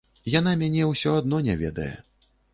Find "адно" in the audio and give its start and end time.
1.19-1.43